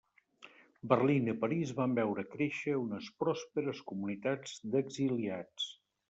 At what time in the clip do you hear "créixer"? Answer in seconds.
2.35-2.73